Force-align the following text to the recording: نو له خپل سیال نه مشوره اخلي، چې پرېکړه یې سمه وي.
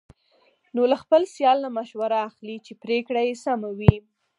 نو 0.75 0.81
له 0.91 0.97
خپل 1.03 1.21
سیال 1.35 1.57
نه 1.65 1.69
مشوره 1.77 2.19
اخلي، 2.29 2.57
چې 2.65 2.73
پرېکړه 2.83 3.21
یې 3.27 3.35
سمه 3.45 3.69
وي. 3.77 3.95